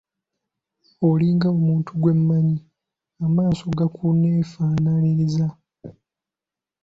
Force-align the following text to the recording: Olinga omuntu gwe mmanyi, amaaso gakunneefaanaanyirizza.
Olinga 1.07 1.47
omuntu 1.57 1.89
gwe 2.01 2.13
mmanyi, 2.17 2.57
amaaso 3.25 3.65
gakunneefaanaanyirizza. 3.77 5.47